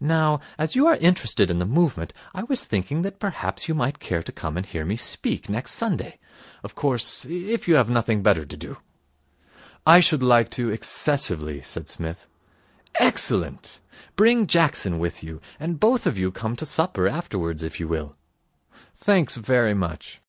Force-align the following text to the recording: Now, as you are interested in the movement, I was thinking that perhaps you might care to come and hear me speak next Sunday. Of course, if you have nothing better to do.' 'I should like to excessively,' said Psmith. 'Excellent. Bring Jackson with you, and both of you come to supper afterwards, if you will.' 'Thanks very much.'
Now, 0.00 0.40
as 0.58 0.74
you 0.74 0.88
are 0.88 0.96
interested 0.96 1.48
in 1.48 1.60
the 1.60 1.64
movement, 1.64 2.12
I 2.34 2.42
was 2.42 2.64
thinking 2.64 3.02
that 3.02 3.20
perhaps 3.20 3.68
you 3.68 3.74
might 3.76 4.00
care 4.00 4.20
to 4.20 4.32
come 4.32 4.56
and 4.56 4.66
hear 4.66 4.84
me 4.84 4.96
speak 4.96 5.48
next 5.48 5.74
Sunday. 5.74 6.18
Of 6.64 6.74
course, 6.74 7.24
if 7.24 7.68
you 7.68 7.76
have 7.76 7.88
nothing 7.88 8.20
better 8.20 8.44
to 8.44 8.56
do.' 8.56 8.78
'I 9.86 10.00
should 10.00 10.24
like 10.24 10.50
to 10.58 10.70
excessively,' 10.70 11.62
said 11.62 11.88
Psmith. 11.88 12.26
'Excellent. 12.96 13.78
Bring 14.16 14.48
Jackson 14.48 14.98
with 14.98 15.22
you, 15.22 15.40
and 15.60 15.78
both 15.78 16.04
of 16.04 16.18
you 16.18 16.32
come 16.32 16.56
to 16.56 16.66
supper 16.66 17.06
afterwards, 17.06 17.62
if 17.62 17.78
you 17.78 17.86
will.' 17.86 18.16
'Thanks 18.98 19.36
very 19.36 19.74
much.' 19.74 20.20